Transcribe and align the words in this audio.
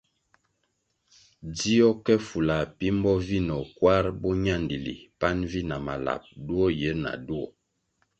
Dzió 1.55 1.87
ke 2.05 2.15
fula 2.27 2.57
pimbo 2.77 3.13
vinoh 3.27 3.65
kwar 3.77 4.05
boñandili 4.21 4.95
pan 5.19 5.37
vi 5.51 5.61
na 5.69 5.77
malap 5.87 6.23
duo 6.45 6.65
yir 6.79 6.95
na 7.03 7.11
duo. 7.27 7.47